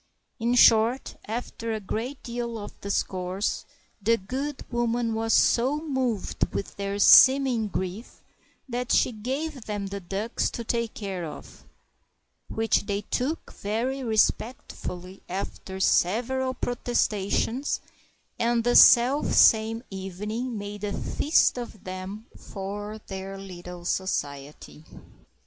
In 0.39 0.55
short, 0.55 1.15
after 1.27 1.71
a 1.73 1.79
great 1.79 2.23
deal 2.23 2.57
of 2.57 2.81
discourse, 2.81 3.65
the 4.01 4.17
good 4.17 4.65
woman 4.71 5.13
was 5.13 5.31
so 5.31 5.77
moved 5.77 6.51
with 6.51 6.75
their 6.75 6.97
seeming 6.97 7.67
grief 7.67 8.23
that 8.67 8.91
she 8.91 9.11
gave 9.11 9.65
them 9.65 9.85
the 9.85 9.99
ducks 9.99 10.49
to 10.49 10.63
take 10.63 10.95
care 10.95 11.23
of; 11.23 11.65
which 12.47 12.87
they 12.87 13.01
took 13.01 13.53
very 13.53 14.03
respectfully 14.03 15.21
after 15.29 15.79
several 15.79 16.55
protestations, 16.55 17.79
and 18.39 18.63
the 18.63 18.75
selfsame 18.75 19.83
evening 19.91 20.57
made 20.57 20.83
a 20.83 20.93
feast 20.93 21.59
of 21.59 21.83
them 21.83 22.25
for 22.35 22.99
their 23.05 23.37
little 23.37 23.85
society. 23.85 24.83